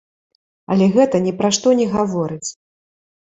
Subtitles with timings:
[0.75, 2.49] Але гэта ні пра што не гаворыць!